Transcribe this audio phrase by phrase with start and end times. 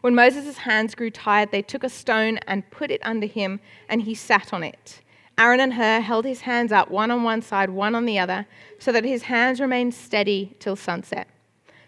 [0.00, 4.02] When Moses' hands grew tired, they took a stone and put it under him, and
[4.02, 5.00] he sat on it.
[5.38, 8.46] Aaron and Hur held his hands up, one on one side, one on the other,
[8.78, 11.28] so that his hands remained steady till sunset.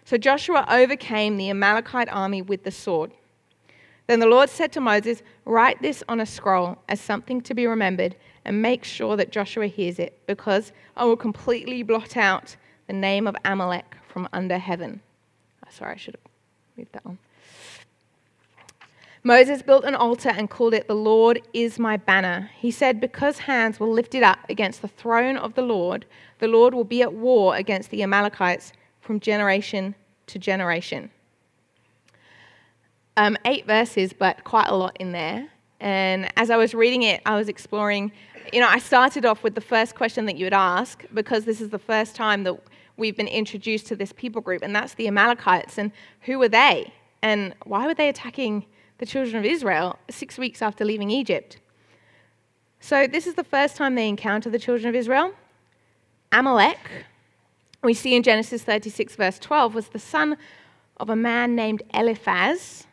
[0.05, 3.11] So Joshua overcame the Amalekite army with the sword.
[4.07, 7.67] Then the Lord said to Moses, Write this on a scroll as something to be
[7.67, 12.55] remembered, and make sure that Joshua hears it, because I will completely blot out
[12.87, 15.01] the name of Amalek from under heaven.
[15.65, 16.31] Oh, sorry, I should have
[16.75, 17.17] moved that on.
[19.23, 22.49] Moses built an altar and called it, The Lord is my banner.
[22.57, 26.05] He said, Because hands were lifted up against the throne of the Lord,
[26.39, 29.95] the Lord will be at war against the Amalekites from generation
[30.27, 31.09] to generation
[33.17, 35.47] um, eight verses, but quite a lot in there.
[35.79, 38.11] And as I was reading it, I was exploring.
[38.51, 41.61] You know, I started off with the first question that you would ask because this
[41.61, 42.57] is the first time that
[42.97, 45.77] we've been introduced to this people group, and that's the Amalekites.
[45.77, 46.93] And who were they?
[47.21, 48.65] And why were they attacking
[48.97, 51.57] the children of Israel six weeks after leaving Egypt?
[52.79, 55.33] So, this is the first time they encounter the children of Israel.
[56.31, 56.79] Amalek,
[57.81, 60.37] we see in Genesis 36, verse 12, was the son
[60.97, 62.87] of a man named Eliphaz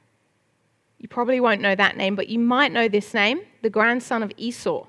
[1.01, 4.31] you probably won't know that name, but you might know this name the grandson of
[4.37, 4.87] Esau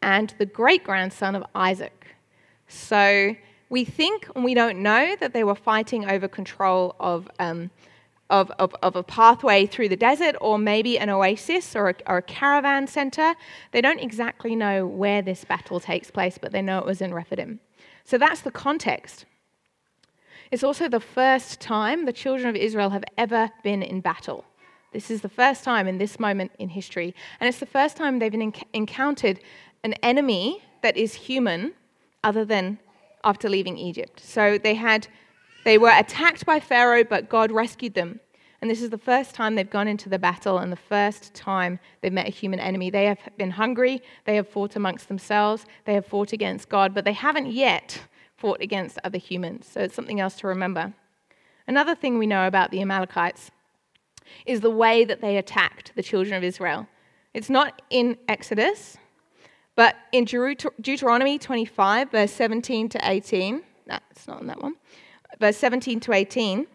[0.00, 2.06] and the great grandson of Isaac.
[2.66, 3.36] So
[3.68, 7.70] we think and we don't know that they were fighting over control of, um,
[8.32, 12.16] of, of, of, a pathway through the desert or maybe an oasis or a, or
[12.16, 13.34] a caravan center.
[13.72, 17.12] They don't exactly know where this battle takes place, but they know it was in
[17.12, 17.60] Rephidim.
[18.04, 19.26] So that's the context.
[20.50, 24.46] It's also the first time the children of Israel have ever been in battle.
[24.94, 27.14] This is the first time in this moment in history.
[27.38, 29.40] And it's the first time they've enc- encountered
[29.84, 31.74] an enemy that is human
[32.24, 32.78] other than
[33.24, 34.20] after leaving Egypt.
[34.20, 35.08] So they had
[35.64, 38.20] they were attacked by Pharaoh, but God rescued them.
[38.62, 41.80] And this is the first time they've gone into the battle and the first time
[42.00, 42.90] they've met a human enemy.
[42.90, 47.04] They have been hungry, they have fought amongst themselves, they have fought against God, but
[47.04, 48.00] they haven't yet
[48.36, 49.66] fought against other humans.
[49.68, 50.94] So it's something else to remember.
[51.66, 53.50] Another thing we know about the Amalekites
[54.46, 56.86] is the way that they attacked the children of Israel.
[57.34, 58.96] It's not in Exodus,
[59.74, 63.60] but in Deuteronomy 25, verse 17 to 18.
[63.88, 64.76] No, it's not in that one.
[65.40, 66.68] Verse 17 to 18.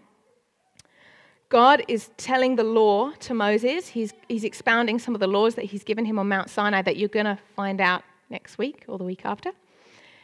[1.50, 3.88] God is telling the law to Moses.
[3.88, 6.98] He's, he's expounding some of the laws that he's given him on Mount Sinai that
[6.98, 9.52] you're going to find out next week or the week after.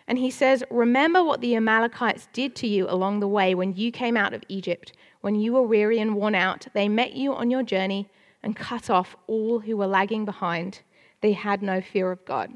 [0.08, 3.90] And he says, Remember what the Amalekites did to you along the way when you
[3.92, 4.92] came out of Egypt
[5.24, 8.10] when you were weary and worn out, they met you on your journey
[8.44, 10.82] and cut off all who were lagging behind.
[11.22, 12.52] They had no fear of God.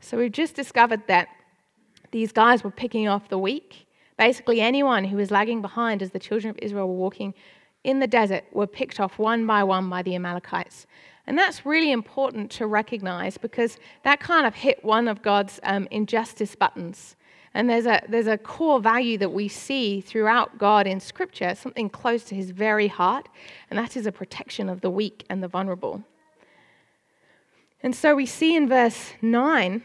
[0.00, 1.28] So we've just discovered that
[2.10, 3.86] these guys were picking off the weak.
[4.16, 7.34] Basically, anyone who was lagging behind as the children of Israel were walking
[7.84, 10.86] in the desert were picked off one by one by the Amalekites.
[11.26, 15.86] And that's really important to recognize because that kind of hit one of God's um,
[15.90, 17.16] injustice buttons.
[17.54, 21.88] And there's a, there's a core value that we see throughout God in Scripture, something
[21.88, 23.28] close to his very heart,
[23.70, 26.02] and that is a protection of the weak and the vulnerable.
[27.82, 29.82] And so we see in verse 9,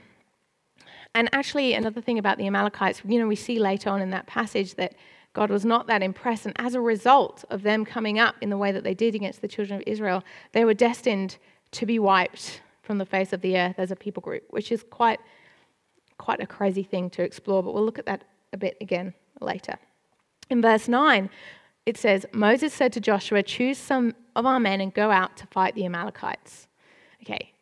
[1.13, 4.25] and actually another thing about the Amalekites, you know, we see later on in that
[4.25, 4.95] passage that
[5.33, 8.57] God was not that impressed, and as a result of them coming up in the
[8.57, 10.23] way that they did against the children of Israel,
[10.53, 11.37] they were destined
[11.71, 14.83] to be wiped from the face of the earth as a people group, which is
[14.89, 15.19] quite
[16.17, 19.75] quite a crazy thing to explore, but we'll look at that a bit again later.
[20.49, 21.29] In verse 9,
[21.85, 25.47] it says, Moses said to Joshua, Choose some of our men and go out to
[25.47, 26.67] fight the Amalekites.
[27.23, 27.53] Okay,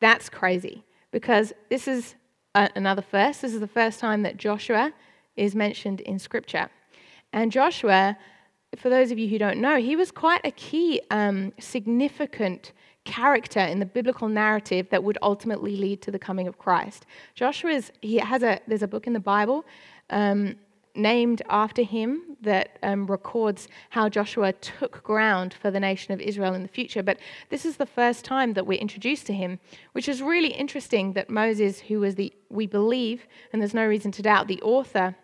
[0.00, 2.14] that's crazy because this is
[2.54, 3.42] another first.
[3.42, 4.92] This is the first time that Joshua
[5.36, 6.68] is mentioned in Scripture.
[7.32, 8.16] And Joshua
[8.74, 12.72] for those of you who don't know, he was quite a key, um, significant
[13.04, 17.06] character in the biblical narrative that would ultimately lead to the coming of Christ.
[17.34, 19.64] Joshua is, he has a, there's a book in the Bible
[20.10, 20.56] um,
[20.94, 26.54] named after him that um, records how Joshua took ground for the nation of Israel
[26.54, 27.02] in the future.
[27.02, 27.18] But
[27.48, 29.60] this is the first time that we're introduced to him,
[29.92, 34.10] which is really interesting that Moses, who was the, we believe, and there's no reason
[34.12, 35.14] to doubt, the author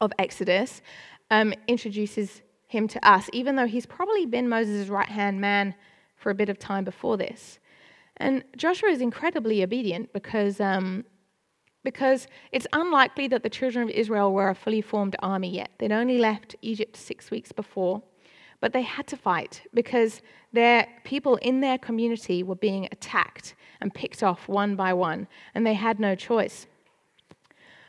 [0.00, 0.80] of Exodus,
[1.30, 5.74] um, introduces him to us, even though he's probably been Moses' right hand man
[6.16, 7.58] for a bit of time before this.
[8.18, 11.04] And Joshua is incredibly obedient because, um,
[11.84, 15.70] because it's unlikely that the children of Israel were a fully formed army yet.
[15.78, 18.02] They'd only left Egypt six weeks before,
[18.60, 20.20] but they had to fight because
[20.52, 25.64] their people in their community were being attacked and picked off one by one, and
[25.64, 26.66] they had no choice.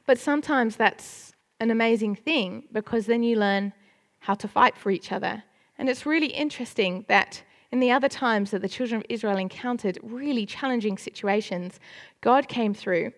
[0.06, 3.74] But sometimes that's an amazing thing because then you learn
[4.20, 5.44] how to fight for each other.
[5.78, 7.42] And it's really interesting that
[7.72, 11.80] in the other times that the children of Israel encountered really challenging situations,
[12.22, 13.14] God came through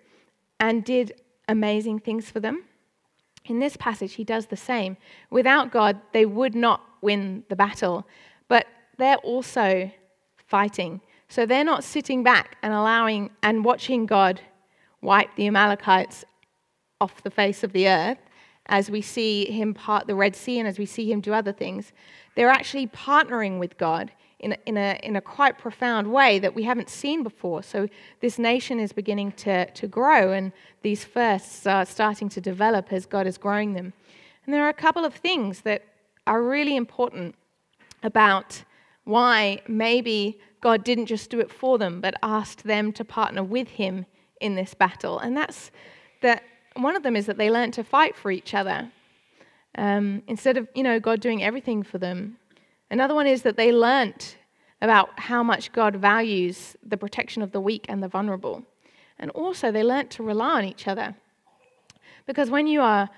[0.60, 1.14] and did
[1.48, 2.64] amazing things for them.
[3.46, 4.98] In this passage, he does the same.
[5.30, 8.06] Without God, they would not win the battle,
[8.48, 8.68] but
[8.98, 9.90] they're also
[10.46, 11.02] fighting.
[11.28, 14.42] So they're not sitting back and allowing and watching God
[15.02, 16.26] wipe the Amalekites
[17.00, 18.20] off the face of the earth
[18.71, 21.51] as we see him part the Red Sea and as we see him do other
[21.51, 21.91] things.
[22.35, 26.56] They're actually partnering with God in a, in a, in a quite profound way that
[26.56, 27.62] we haven't seen before.
[27.62, 27.89] So
[28.21, 33.06] this nation is beginning to, to grow, and these firsts are starting to develop as
[33.06, 33.91] God is growing them.
[34.45, 35.83] And there are a couple of things that
[36.25, 37.35] are really important
[38.01, 38.63] about
[39.03, 43.68] why maybe God didn't just do it for them, but asked them to partner with
[43.68, 44.06] Him
[44.39, 45.19] in this battle.
[45.19, 45.71] And that's
[46.21, 46.44] that
[46.75, 48.89] one of them is that they learned to fight for each other.
[49.77, 52.38] Um, instead of, you know, God doing everything for them,
[52.91, 54.38] Another one is that they learnt
[54.81, 58.63] about how much God values the protection of the weak and the vulnerable.
[59.18, 61.15] And also, they learnt to rely on each other.
[62.25, 63.09] Because when you, are,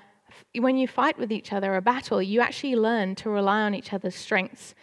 [0.55, 3.93] when you fight with each other a battle, you actually learn to rely on each
[3.93, 4.75] other's strengths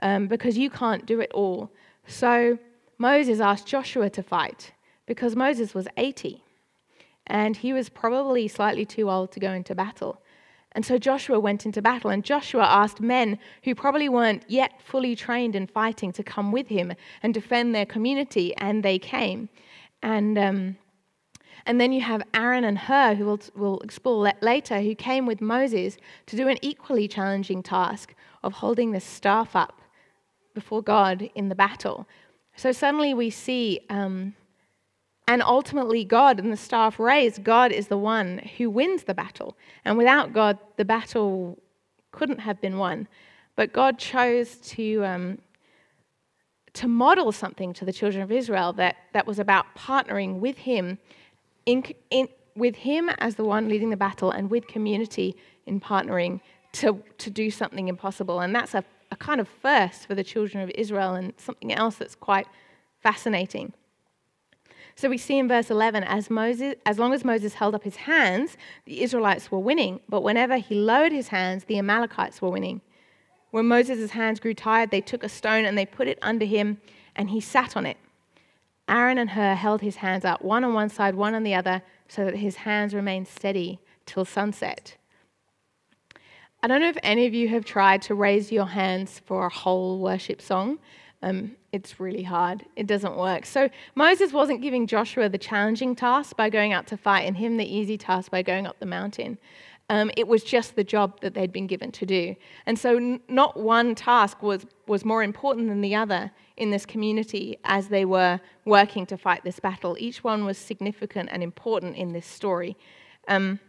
[0.00, 1.70] um, because you can't do it all.
[2.06, 2.58] So,
[2.96, 4.72] Moses asked Joshua to fight
[5.06, 6.42] because Moses was 80
[7.28, 10.20] and he was probably slightly too old to go into battle.
[10.72, 15.16] And so Joshua went into battle, and Joshua asked men who probably weren't yet fully
[15.16, 16.92] trained in fighting to come with him
[17.22, 19.48] and defend their community, and they came.
[20.02, 20.76] And, um,
[21.66, 25.40] and then you have Aaron and Hur, who we'll, we'll explore later, who came with
[25.40, 25.96] Moses
[26.26, 29.80] to do an equally challenging task of holding the staff up
[30.54, 32.06] before God in the battle.
[32.56, 34.34] So suddenly we see um,
[35.28, 39.58] and ultimately, God and the staff raised, God is the one who wins the battle.
[39.84, 41.58] And without God, the battle
[42.12, 43.06] couldn't have been won.
[43.54, 45.38] But God chose to, um,
[46.72, 50.96] to model something to the children of Israel that, that was about partnering with Him,
[51.66, 55.36] in, in, with Him as the one leading the battle, and with community
[55.66, 56.40] in partnering
[56.72, 58.40] to, to do something impossible.
[58.40, 61.96] And that's a, a kind of first for the children of Israel, and something else
[61.96, 62.46] that's quite
[63.02, 63.74] fascinating.
[64.98, 67.94] So we see in verse 11, as, Moses, as long as Moses held up his
[67.94, 70.00] hands, the Israelites were winning.
[70.08, 72.80] But whenever he lowered his hands, the Amalekites were winning.
[73.52, 76.80] When Moses' hands grew tired, they took a stone and they put it under him,
[77.14, 77.96] and he sat on it.
[78.88, 81.80] Aaron and Hur held his hands up, one on one side, one on the other,
[82.08, 84.96] so that his hands remained steady till sunset.
[86.60, 89.48] I don't know if any of you have tried to raise your hands for a
[89.48, 90.80] whole worship song.
[91.22, 92.64] Um, it's really hard.
[92.76, 93.44] It doesn't work.
[93.44, 97.56] So Moses wasn't giving Joshua the challenging task by going out to fight and him
[97.56, 99.38] the easy task by going up the mountain.
[99.90, 102.36] Um, it was just the job that they'd been given to do.
[102.66, 106.84] And so, n- not one task was, was more important than the other in this
[106.84, 109.96] community as they were working to fight this battle.
[109.98, 112.76] Each one was significant and important in this story.
[113.28, 113.60] Um,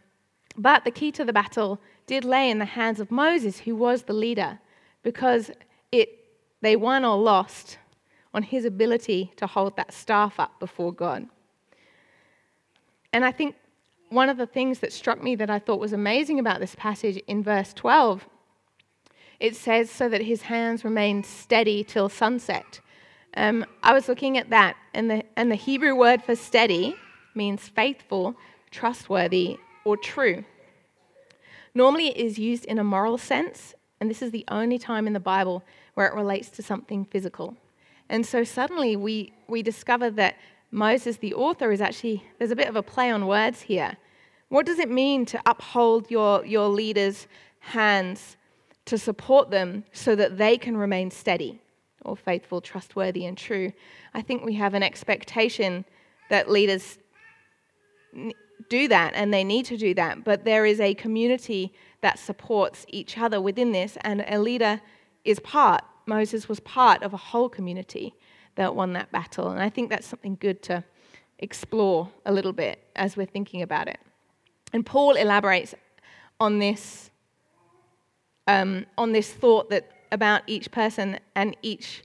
[0.57, 4.03] but the key to the battle did lay in the hands of Moses, who was
[4.03, 4.59] the leader,
[5.03, 5.51] because
[5.91, 6.09] it,
[6.61, 7.77] they won or lost
[8.33, 11.27] on his ability to hold that staff up before God.
[13.11, 13.55] And I think
[14.09, 17.17] one of the things that struck me that I thought was amazing about this passage
[17.27, 18.27] in verse 12,
[19.39, 22.81] it says, so that his hands remained steady till sunset.
[23.35, 26.95] Um, I was looking at that, and the, and the Hebrew word for steady
[27.35, 28.35] means faithful,
[28.71, 30.43] trustworthy, or true.
[31.73, 35.13] Normally, it is used in a moral sense, and this is the only time in
[35.13, 37.55] the Bible where it relates to something physical.
[38.09, 40.35] And so suddenly we, we discover that
[40.71, 43.97] Moses, the author, is actually, there's a bit of a play on words here.
[44.49, 47.27] What does it mean to uphold your, your leader's
[47.59, 48.37] hands
[48.85, 51.61] to support them so that they can remain steady
[52.03, 53.71] or faithful, trustworthy, and true.
[54.13, 55.85] I think we have an expectation
[56.29, 56.97] that leaders
[58.69, 62.85] do that and they need to do that, but there is a community that supports
[62.87, 64.81] each other within this, and a leader
[65.25, 65.83] is part.
[66.09, 68.15] Moses was part of a whole community
[68.55, 70.83] that won that battle, and I think that's something good to
[71.37, 73.99] explore a little bit as we're thinking about it.
[74.73, 75.73] And Paul elaborates
[76.39, 77.09] on this,
[78.47, 82.03] um, on this thought that about each person and each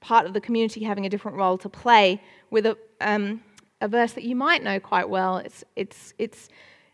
[0.00, 3.42] part of the community having a different role to play with a, um,
[3.80, 5.38] a verse that you might know quite well.
[5.38, 6.48] It's, it's, it's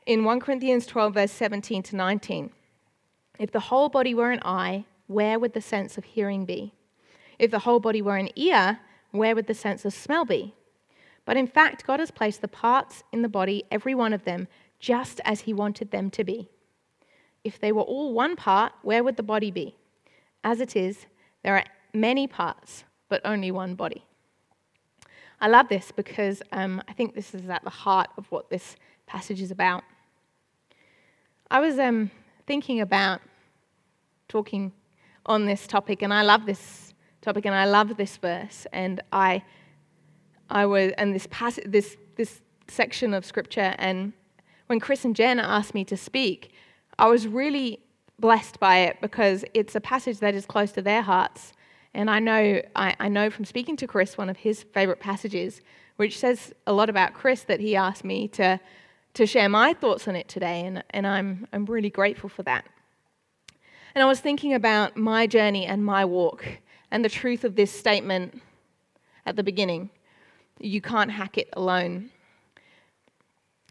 [0.07, 2.51] in 1 Corinthians 12, verse 17 to 19.
[3.39, 6.73] If the whole body were an eye, where would the sense of hearing be?
[7.39, 10.55] If the whole body were an ear, where would the sense of smell be?
[11.25, 14.49] But in fact, God has placed the parts in the body, every one of them,
[14.81, 16.49] just as He wanted them to be.
[17.45, 19.77] If they were all one part, where would the body be?
[20.45, 21.07] As it is,
[21.43, 24.05] there are many parts, but only one body.
[25.41, 28.77] I love this because um, I think this is at the heart of what this
[29.07, 29.83] passage is about.
[31.51, 32.11] I was um,
[32.47, 33.21] thinking about
[34.29, 34.73] talking
[35.27, 39.43] on this topic, and I love this topic, and I love this verse, and I,
[40.51, 44.13] I was, and this passage, this this section of scripture, and
[44.67, 46.53] when Chris and Jen asked me to speak,
[46.99, 47.81] I was really
[48.19, 51.53] blessed by it because it's a passage that is close to their hearts.
[51.93, 55.61] And I know, I, I, know from speaking to Chris, one of his favorite passages,
[55.97, 58.59] which says a lot about Chris, that he asked me to,
[59.15, 60.65] to share my thoughts on it today.
[60.65, 62.65] And, and I'm, I'm really grateful for that.
[63.95, 66.45] And I was thinking about my journey and my walk
[66.91, 68.43] and the truth of this statement
[69.27, 69.91] at the beginning
[70.63, 72.11] you can't hack it alone.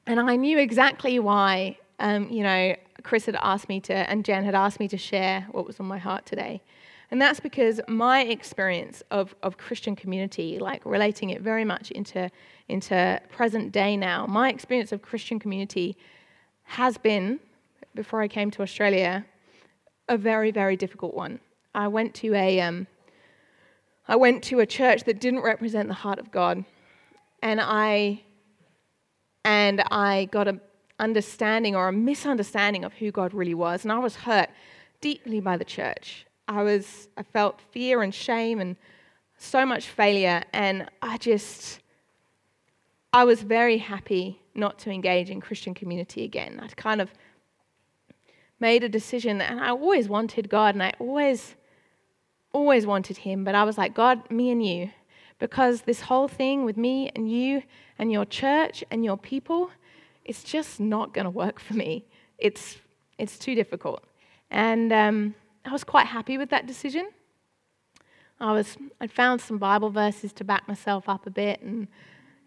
[0.06, 4.44] And I knew exactly why, um, you know, Chris had asked me to, and Jen
[4.44, 6.62] had asked me to share what was on my heart today.
[7.10, 12.30] And that's because my experience of, of Christian community, like relating it very much into,
[12.70, 15.98] into present day now, my experience of Christian community
[16.64, 17.40] has been,
[17.96, 19.26] before I came to Australia,
[20.08, 21.40] a very, very difficult one.
[21.74, 22.88] I went to a, um,
[24.08, 26.66] I went to a church that didn't represent the heart of God,
[27.42, 28.22] and I,
[29.44, 30.60] and I got a
[31.02, 33.84] understanding or a misunderstanding of who God really was.
[33.84, 34.50] And I was hurt
[35.02, 36.26] deeply by the church.
[36.48, 38.78] I was I felt fear and shame and
[39.38, 41.80] so much failure and I just
[43.12, 46.60] I was very happy not to engage in Christian community again.
[46.62, 47.12] I'd kind of
[48.62, 51.56] made a decision and I always wanted God and I always
[52.54, 54.92] always wanted him, but I was like, God, me and you.
[55.40, 57.64] Because this whole thing with me and you
[57.98, 59.72] and your church and your people,
[60.26, 62.06] it's just not going to work for me.
[62.38, 62.78] It's,
[63.18, 64.04] it's too difficult.
[64.52, 67.10] And um, I was quite happy with that decision.
[68.40, 71.88] I was, I'd found some Bible verses to back myself up a bit, and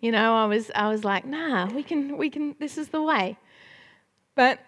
[0.00, 3.00] you know, I was, I was like, nah, we can, we can, this is the
[3.00, 3.38] way.
[4.34, 4.58] But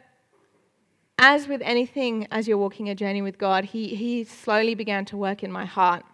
[1.19, 5.17] as with anything, as you're walking a journey with God, he, he slowly began to
[5.17, 6.05] work in my heart.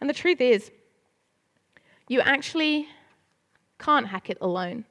[0.00, 0.70] And the truth is,
[2.08, 2.88] you actually
[3.78, 4.84] can't hack it alone.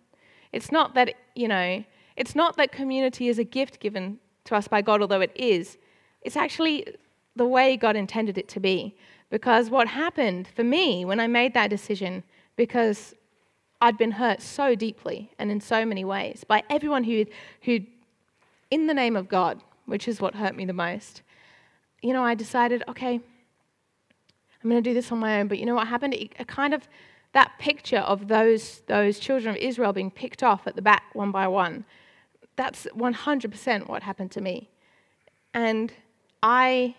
[0.52, 1.84] It's not that, you know,
[2.16, 5.78] it's not that community is a gift given to us by God, although it is.
[6.22, 6.86] It's actually
[7.36, 8.96] the way God intended it to be.
[9.30, 12.24] Because what happened for me when I made that decision,
[12.56, 13.16] because
[13.82, 17.26] I'd been hurt so deeply and in so many ways by everyone who,
[17.64, 17.80] who,
[18.74, 21.22] in the name of God, which is what hurt me the most,
[22.02, 23.22] you know, I decided, okay,
[24.64, 25.48] I'm going to do this on my own.
[25.48, 26.16] But you know what happened?
[26.16, 26.88] It, kind of
[27.34, 31.32] that picture of those, those children of Israel being picked off at the back one
[31.32, 31.86] by one,
[32.56, 34.72] that's 100% what happened to me.
[35.54, 35.94] And
[36.42, 36.96] I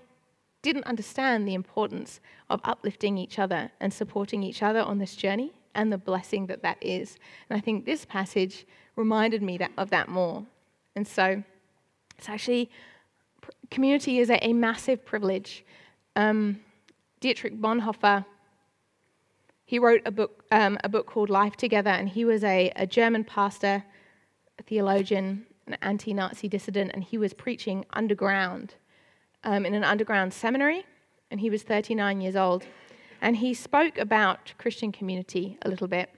[0.62, 5.52] didn't understand the importance of uplifting each other and supporting each other on this journey
[5.74, 7.18] and the blessing that that is.
[7.50, 8.64] And I think this passage
[8.94, 10.44] reminded me that, of that more.
[10.94, 11.42] And so
[12.18, 12.70] it's actually,
[13.70, 15.64] community is a, a massive privilege.
[16.16, 16.60] Um,
[17.20, 18.24] Dietrich Bonhoeffer
[19.64, 22.86] he wrote a book, um, a book called Life Together, and he was a, a
[22.86, 23.84] German pastor,
[24.58, 28.74] a theologian, an anti Nazi dissident, and he was preaching underground
[29.42, 30.84] um, in an underground seminary,
[31.30, 32.64] and he was 39 years old.
[33.22, 36.10] And he spoke about Christian community a little bit.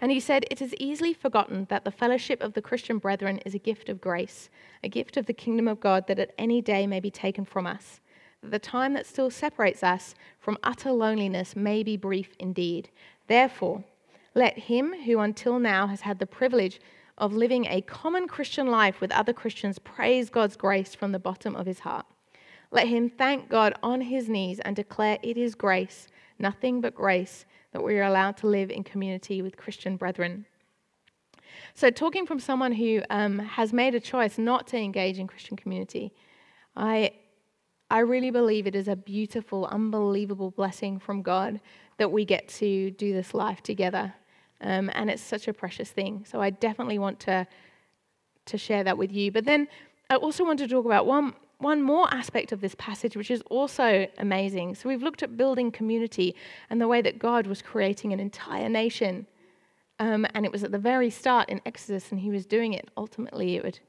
[0.00, 3.54] And he said, It is easily forgotten that the fellowship of the Christian brethren is
[3.54, 4.50] a gift of grace,
[4.82, 7.66] a gift of the kingdom of God that at any day may be taken from
[7.66, 8.00] us
[8.42, 12.88] that the time that still separates us from utter loneliness may be brief indeed.
[13.26, 13.84] Therefore,
[14.34, 16.80] let him who until now has had the privilege
[17.16, 21.56] of living a common Christian life with other Christians praise God's grace from the bottom
[21.56, 22.06] of his heart.
[22.70, 26.06] Let him thank God on his knees and declare it is grace,
[26.38, 30.46] nothing but grace, that we are allowed to live in community with Christian brethren.
[31.74, 35.56] So, talking from someone who um, has made a choice not to engage in Christian
[35.56, 36.12] community,
[36.76, 37.12] I,
[37.90, 41.60] I really believe it is a beautiful, unbelievable blessing from God
[41.98, 44.14] that we get to do this life together.
[44.60, 46.24] Um, and it's such a precious thing.
[46.28, 47.46] So, I definitely want to,
[48.46, 49.30] to share that with you.
[49.30, 49.68] But then
[50.10, 53.42] I also want to talk about one, one more aspect of this passage, which is
[53.50, 54.76] also amazing.
[54.76, 56.34] So, we've looked at building community
[56.70, 59.26] and the way that God was creating an entire nation
[60.00, 62.88] um, and it was at the very start in Exodus, and he was doing it.
[62.96, 63.80] Ultimately, it would,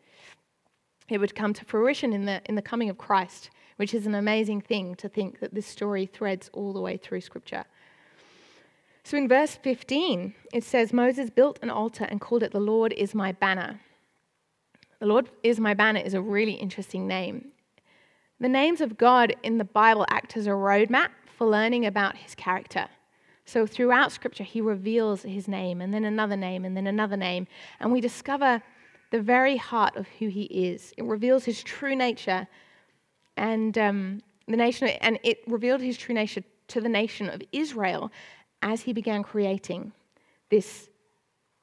[1.07, 4.15] it would come to fruition in the, in the coming of Christ, which is an
[4.15, 7.65] amazing thing to think that this story threads all the way through Scripture.
[9.03, 12.91] So in verse 15, it says, Moses built an altar and called it, The Lord
[12.93, 13.79] is my banner.
[14.99, 17.49] The Lord is my banner is a really interesting name.
[18.41, 22.35] The names of God in the Bible act as a roadmap for learning about his
[22.35, 22.87] character.
[23.45, 27.47] So throughout Scripture, he reveals his name, and then another name, and then another name.
[27.79, 28.61] And we discover
[29.11, 30.93] the very heart of who he is.
[30.97, 32.47] It reveals his true nature,
[33.35, 38.11] and um, the nation, and it revealed his true nature to the nation of Israel
[38.61, 39.91] as he began creating
[40.49, 40.89] this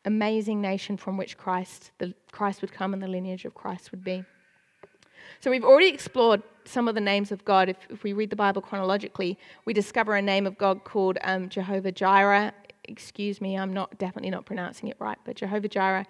[0.04, 4.04] amazing nation from which Christ, the, Christ would come and the lineage of Christ would
[4.04, 4.24] be.
[5.40, 7.68] So we've already explored some of the names of God.
[7.68, 11.48] If, if we read the Bible chronologically, we discover a name of God called um,
[11.48, 12.52] Jehovah Jireh.
[12.84, 16.06] Excuse me, I'm not definitely not pronouncing it right, but Jehovah Jireh,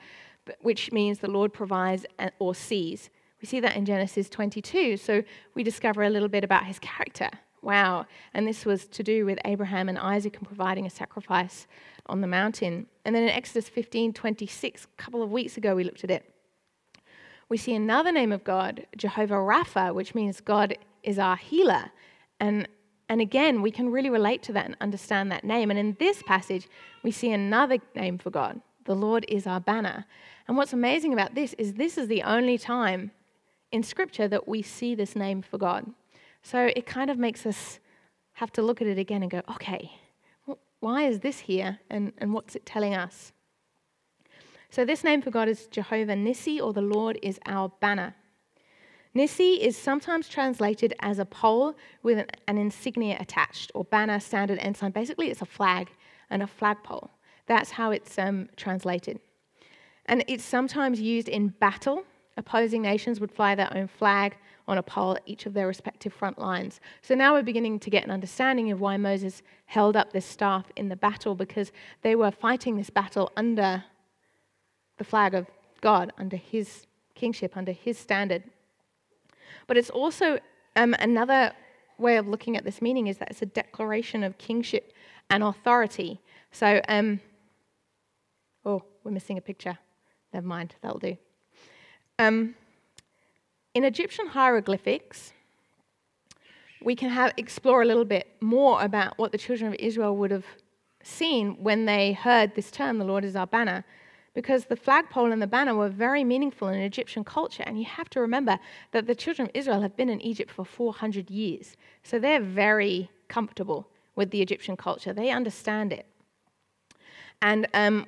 [0.61, 2.06] which means the Lord provides
[2.38, 3.11] or sees.
[3.40, 4.96] We see that in Genesis 22.
[4.96, 5.23] So
[5.54, 7.30] we discover a little bit about his character.
[7.62, 8.06] Wow.
[8.32, 11.66] And this was to do with Abraham and Isaac and providing a sacrifice
[12.06, 12.87] on the mountain.
[13.04, 16.32] And then in Exodus 15 26, a couple of weeks ago, we looked at it
[17.49, 21.91] we see another name of God, Jehovah Rapha, which means God is our healer.
[22.41, 22.69] And,
[23.09, 25.70] and again, we can really relate to that and understand that name.
[25.70, 26.68] And in this passage,
[27.03, 30.07] we see another name for God the Lord is our banner.
[30.49, 33.11] And what's amazing about this is this is the only time
[33.70, 35.92] in Scripture that we see this name for God.
[36.42, 37.81] So it kind of makes us
[38.35, 39.90] have to look at it again and go, okay,
[40.81, 43.33] why is this here and, and what's it telling us?
[44.70, 48.14] So, this name for God is Jehovah Nissi, or the Lord is our banner.
[49.14, 54.59] Nissi is sometimes translated as a pole with an, an insignia attached, or banner, standard,
[54.59, 54.90] ensign.
[54.90, 55.88] Basically, it's a flag
[56.29, 57.11] and a flagpole.
[57.46, 59.20] That's how it's um, translated.
[60.07, 62.05] And it's sometimes used in battle.
[62.37, 64.37] Opposing nations would fly their own flag
[64.68, 66.81] on a pole at each of their respective front lines.
[67.00, 70.70] So now we're beginning to get an understanding of why Moses held up this staff
[70.76, 73.85] in the battle because they were fighting this battle under
[74.98, 75.46] the flag of
[75.80, 78.42] God under his kingship, under his standard.
[79.66, 80.38] But it's also
[80.76, 81.52] um, another
[81.98, 84.92] way of looking at this meaning is that it's a declaration of kingship
[85.30, 86.20] and authority.
[86.52, 87.20] So, um,
[88.64, 89.78] oh, we're missing a picture.
[90.32, 91.16] Never mind, that'll do.
[92.18, 92.54] Um,
[93.74, 95.32] in Egyptian hieroglyphics,
[96.82, 100.30] we can have, explore a little bit more about what the children of Israel would
[100.30, 100.46] have
[101.02, 103.85] seen when they heard this term, the Lord is our banner
[104.37, 107.62] because the flagpole and the banner were very meaningful in Egyptian culture.
[107.66, 108.59] And you have to remember
[108.92, 111.75] that the children of Israel have been in Egypt for 400 years.
[112.03, 116.07] So they're very comfortable with the Egyptian culture, they understand it.
[117.40, 118.05] And um,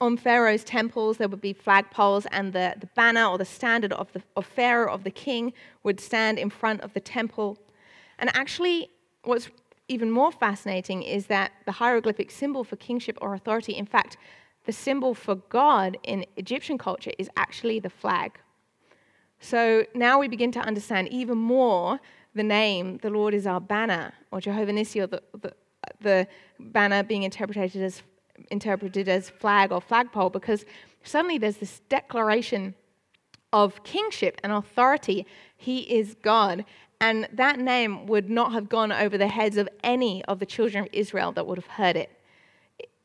[0.00, 4.10] on Pharaoh's temples, there would be flagpoles, and the, the banner or the standard of,
[4.14, 7.58] the, of Pharaoh, of the king, would stand in front of the temple.
[8.18, 8.88] And actually,
[9.24, 9.50] what's
[9.88, 14.16] even more fascinating is that the hieroglyphic symbol for kingship or authority, in fact,
[14.66, 18.38] the symbol for God in Egyptian culture is actually the flag.
[19.40, 22.00] So now we begin to understand even more
[22.34, 25.52] the name, the Lord is our banner, or Jehovah Nissi, or the, the,
[26.00, 28.02] the banner being interpreted as,
[28.50, 30.64] interpreted as flag or flagpole, because
[31.02, 32.74] suddenly there's this declaration
[33.52, 35.26] of kingship and authority.
[35.56, 36.64] He is God.
[37.00, 40.84] And that name would not have gone over the heads of any of the children
[40.84, 42.10] of Israel that would have heard it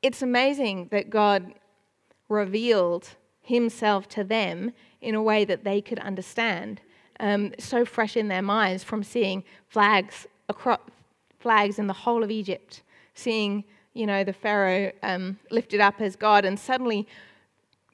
[0.01, 1.53] it's amazing that God
[2.29, 3.09] revealed
[3.41, 6.81] himself to them in a way that they could understand.
[7.19, 10.79] Um, so fresh in their minds from seeing flags across,
[11.39, 12.81] flags in the whole of Egypt,
[13.13, 17.07] seeing you know the Pharaoh um, lifted up as God, and suddenly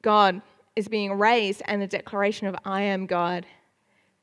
[0.01, 0.41] God
[0.75, 3.45] is being raised and the declaration of I am God.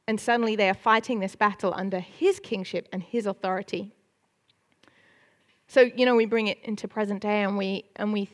[0.07, 3.94] And suddenly they are fighting this battle under his kingship and his authority.
[5.67, 8.29] So, you know, we bring it into present day and we, and we,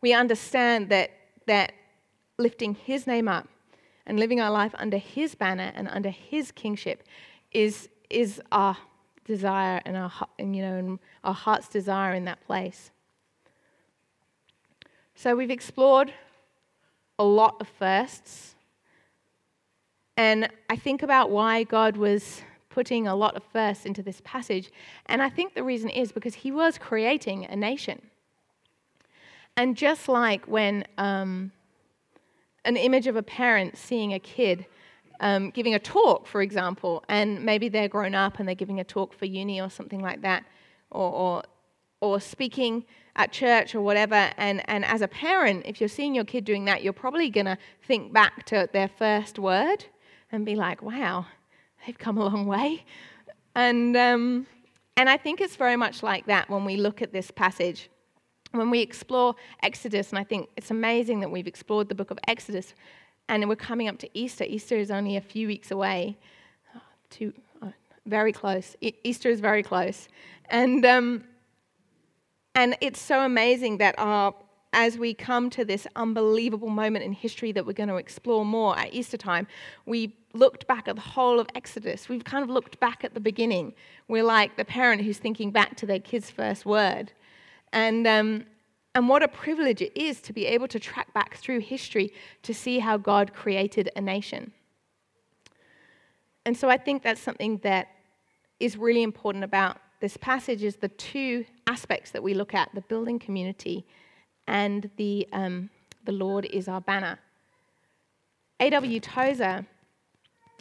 [0.00, 1.10] we understand that
[1.46, 1.72] that
[2.38, 3.48] lifting His name up
[4.06, 7.04] and living our life under His banner and under His kingship
[7.52, 8.76] is, is our
[9.24, 12.90] desire and our, and, you know, and our heart's desire in that place.
[15.14, 16.12] So we've explored
[17.18, 18.54] a lot of firsts.
[20.16, 22.42] And I think about why God was
[22.74, 24.72] putting a lot of firsts into this passage.
[25.06, 27.98] And I think the reason is because he was creating a nation.
[29.56, 31.52] And just like when um,
[32.64, 34.66] an image of a parent seeing a kid
[35.20, 38.84] um, giving a talk, for example, and maybe they're grown up and they're giving a
[38.84, 40.44] talk for uni or something like that,
[40.90, 41.42] or, or,
[42.00, 42.84] or speaking
[43.14, 46.64] at church or whatever, and, and as a parent, if you're seeing your kid doing
[46.64, 47.56] that, you're probably going to
[47.86, 49.84] think back to their first word
[50.32, 51.24] and be like, wow,
[51.86, 52.84] they've come a long way.
[53.54, 54.46] And, um,
[54.96, 57.90] and I think it's very much like that when we look at this passage.
[58.52, 62.18] When we explore Exodus, and I think it's amazing that we've explored the book of
[62.28, 62.74] Exodus,
[63.28, 64.44] and we're coming up to Easter.
[64.44, 66.16] Easter is only a few weeks away,
[67.10, 67.70] to, uh,
[68.06, 68.76] very close.
[68.80, 70.08] E- Easter is very close.
[70.50, 71.24] And, um,
[72.54, 74.34] and it's so amazing that our,
[74.74, 78.76] as we come to this unbelievable moment in history that we're going to explore more
[78.76, 79.46] at Easter time,
[79.86, 82.08] we looked back at the whole of Exodus.
[82.08, 83.72] We've kind of looked back at the beginning.
[84.08, 87.12] We're like the parent who's thinking back to their kid's first word.
[87.72, 88.46] And, um,
[88.96, 92.52] and what a privilege it is to be able to track back through history to
[92.52, 94.52] see how God created a nation.
[96.44, 97.88] And so I think that's something that
[98.58, 102.82] is really important about this passage is the two aspects that we look at the
[102.82, 103.86] building community
[104.46, 105.70] and the, um,
[106.04, 107.18] the Lord is our banner.
[108.60, 109.00] A.W.
[109.00, 109.66] Tozer,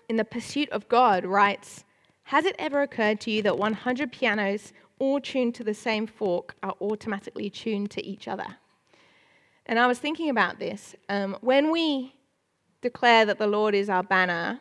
[0.10, 1.84] in The Pursuit of God, writes
[2.24, 6.56] Has it ever occurred to you that 100 pianos, all tuned to the same fork,
[6.64, 8.58] are automatically tuned to each other?
[9.66, 10.96] And I was thinking about this.
[11.10, 12.14] Um, when we
[12.82, 14.60] declare that the Lord is our banner,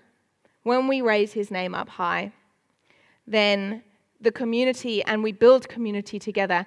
[0.62, 2.32] when we raise his name up high,
[3.26, 3.82] then
[4.20, 6.64] the community and we build community together,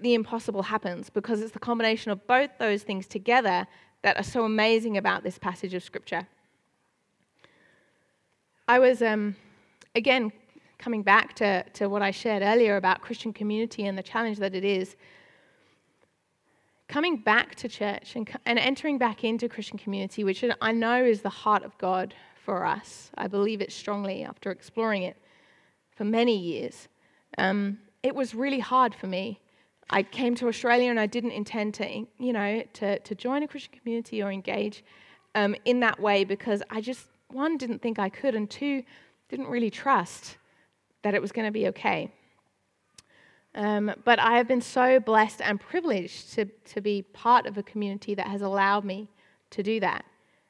[0.00, 3.66] the impossible happens because it's the combination of both those things together
[4.02, 6.26] that are so amazing about this passage of Scripture.
[8.68, 9.36] I was, um,
[9.94, 10.32] again,
[10.78, 14.54] coming back to, to what I shared earlier about Christian community and the challenge that
[14.54, 14.96] it is.
[16.88, 21.22] Coming back to church and, and entering back into Christian community, which I know is
[21.22, 22.14] the heart of God
[22.44, 23.10] for us.
[23.16, 25.16] I believe it strongly after exploring it
[25.96, 26.88] for many years.
[27.38, 29.40] Um, it was really hard for me.
[29.90, 33.48] I came to Australia and I didn't intend to, you know, to, to join a
[33.48, 34.84] Christian community or engage
[35.34, 38.82] um, in that way because I just, one, didn't think I could, and two,
[39.28, 40.36] didn't really trust
[41.02, 42.12] that it was going to be okay.
[43.54, 47.62] Um, but I have been so blessed and privileged to, to be part of a
[47.62, 49.08] community that has allowed me
[49.50, 50.04] to do that.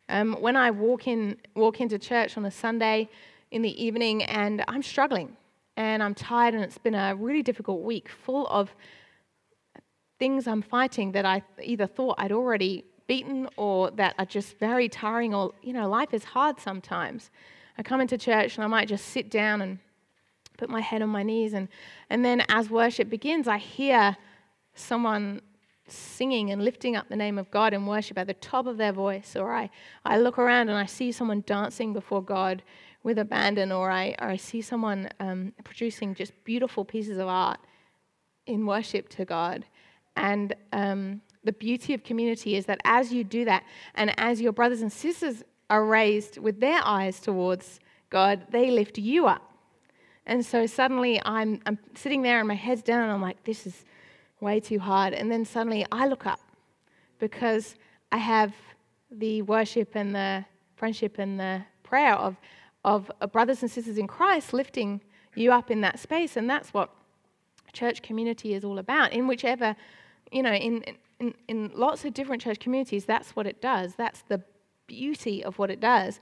[0.08, 3.08] Um, when I walk in walk into church on a Sunday,
[3.52, 5.36] in the evening and I'm struggling
[5.76, 8.74] and I'm tired and it's been a really difficult week full of
[10.22, 14.88] things I'm fighting that I either thought I'd already beaten or that are just very
[14.88, 17.32] tiring or, you know, life is hard sometimes.
[17.76, 19.80] I come into church and I might just sit down and
[20.58, 21.66] put my head on my knees and,
[22.08, 24.16] and then as worship begins, I hear
[24.76, 25.40] someone
[25.88, 28.92] singing and lifting up the name of God in worship at the top of their
[28.92, 29.70] voice, or I,
[30.04, 32.62] I look around and I see someone dancing before God
[33.02, 37.58] with abandon, or I, or I see someone um, producing just beautiful pieces of art
[38.46, 39.64] in worship to God.
[40.16, 44.52] And um, the beauty of community is that as you do that, and as your
[44.52, 49.42] brothers and sisters are raised with their eyes towards God, they lift you up.
[50.26, 53.66] And so suddenly I'm, I'm sitting there and my head's down, and I'm like, this
[53.66, 53.84] is
[54.40, 55.14] way too hard.
[55.14, 56.40] And then suddenly I look up
[57.18, 57.76] because
[58.10, 58.52] I have
[59.10, 60.44] the worship and the
[60.76, 62.36] friendship and the prayer of
[62.84, 65.00] of brothers and sisters in Christ lifting
[65.34, 66.36] you up in that space.
[66.36, 66.90] And that's what
[67.72, 69.12] church community is all about.
[69.12, 69.76] In whichever,
[70.32, 70.84] you know, in,
[71.20, 73.94] in, in lots of different church communities, that's what it does.
[73.94, 74.42] That's the
[74.86, 76.18] beauty of what it does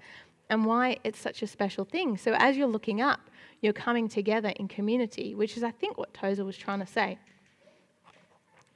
[0.49, 2.16] and why it's such a special thing.
[2.16, 6.12] So as you're looking up, you're coming together in community, which is, I think, what
[6.12, 7.18] Tozer was trying to say.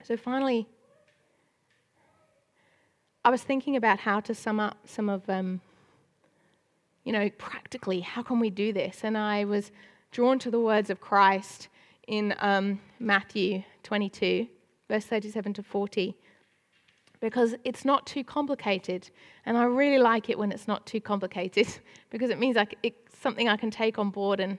[0.03, 0.68] So finally,
[3.25, 5.61] I was thinking about how to sum up some of um,
[7.05, 9.01] you know, practically, how can we do this?
[9.03, 9.70] And I was
[10.11, 11.68] drawn to the words of Christ
[12.09, 14.47] in um, Matthew 22,
[14.95, 16.17] verse 37 to 40,
[17.21, 19.11] because it's not too complicated.
[19.45, 21.67] And I really like it when it's not too complicated,
[22.11, 24.57] because it means like it's something I can take on board and,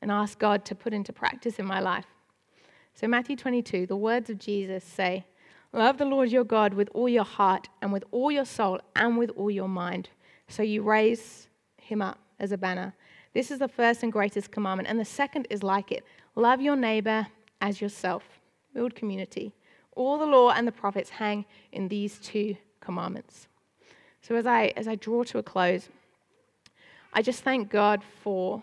[0.00, 2.06] and ask God to put into practice in my life.
[2.94, 5.26] So, Matthew 22, the words of Jesus say,
[5.72, 9.18] Love the Lord your God with all your heart and with all your soul and
[9.18, 10.08] with all your mind.
[10.46, 12.94] So you raise him up as a banner.
[13.34, 14.88] This is the first and greatest commandment.
[14.88, 16.04] And the second is like it
[16.36, 17.26] love your neighbor
[17.60, 18.37] as yourself.
[18.74, 19.54] Build community.
[19.92, 23.48] All the law and the prophets hang in these two commandments.
[24.22, 25.88] So as I, as I draw to a close,
[27.12, 28.62] I just thank God for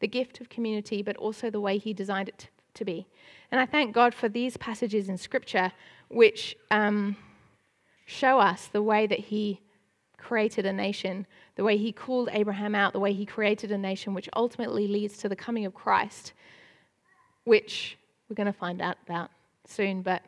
[0.00, 3.06] the gift of community, but also the way He designed it to be.
[3.50, 5.72] And I thank God for these passages in Scripture
[6.08, 7.16] which um,
[8.04, 9.60] show us the way that He
[10.18, 14.14] created a nation, the way He called Abraham out, the way He created a nation,
[14.14, 16.32] which ultimately leads to the coming of Christ,
[17.44, 19.30] which we're going to find out about
[19.66, 20.22] soon, but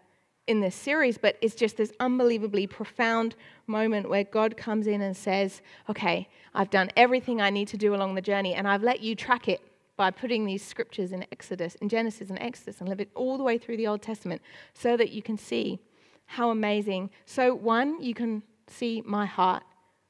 [0.46, 5.16] in this series, but it's just this unbelievably profound moment where God comes in and
[5.16, 9.00] says, Okay, I've done everything I need to do along the journey, and I've let
[9.00, 9.61] you track it
[9.96, 13.44] by putting these scriptures in Exodus, in Genesis and Exodus, and live it all the
[13.44, 14.40] way through the Old Testament
[14.72, 15.80] so that you can see
[16.24, 17.11] how amazing.
[17.26, 19.64] So, one, you can see my heart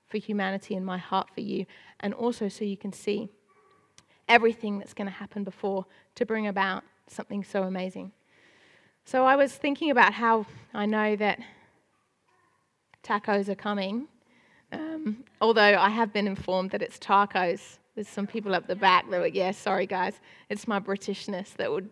[0.07, 1.67] for humanity and my heart for you,
[2.01, 3.29] and also so you can see
[4.29, 8.13] everything that's going to happen before to bring about something so amazing.
[9.05, 11.39] So I was thinking about how I know that
[13.03, 14.07] tacos are coming,
[14.73, 17.79] um, although I have been informed that it's tacos.
[17.95, 21.71] There's some people up the back that were, yeah, sorry guys, it's my Britishness that
[21.71, 21.89] would,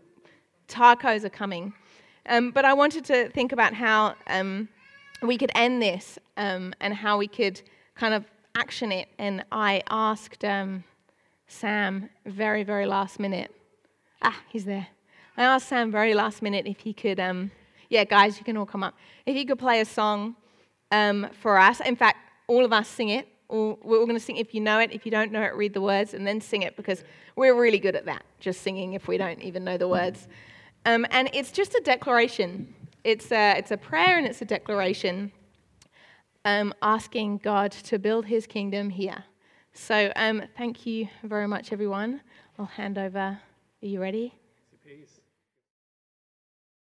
[0.69, 1.73] tacos are coming.
[2.29, 4.69] Um, but I wanted to think about how um,
[5.23, 7.63] we could end this um, and how we could
[7.95, 8.25] kind of
[8.55, 9.09] action it.
[9.19, 10.85] And I asked um,
[11.47, 13.55] Sam very, very last minute.
[14.23, 14.89] Ah, he's there.
[15.37, 17.51] I asked Sam very last minute if he could, um,
[17.91, 18.95] yeah, guys, you can all come up.
[19.27, 20.37] If he could play a song
[20.91, 21.81] um, for us.
[21.81, 23.29] In fact, all of us sing it.
[23.49, 24.93] we're going to sing if you know it.
[24.93, 27.05] If you don't know it, read the words and then sing it because
[27.37, 30.29] we're really good at that, just singing if we don't even know the words.
[30.85, 32.75] Um, and it's just a declaration.
[33.05, 35.33] It's a, it's a prayer and it's a declaration
[36.45, 39.25] um, asking God to build his kingdom here.
[39.73, 42.23] So um, thank you very much, everyone.
[42.59, 43.19] I'll hand over.
[43.19, 44.33] Are you ready?
[44.85, 45.16] Peace.